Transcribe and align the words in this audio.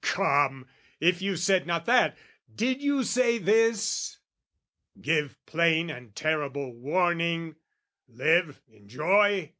Come, 0.03 0.65
if 0.99 1.21
you 1.21 1.35
said 1.35 1.67
not 1.67 1.85
that, 1.85 2.17
did 2.55 2.81
you 2.81 3.03
say 3.03 3.37
this? 3.37 4.17
Give 4.99 5.37
plain 5.45 5.91
and 5.91 6.15
terrible 6.15 6.73
warning, 6.73 7.55
"Live, 8.07 8.63
enjoy? 8.67 9.49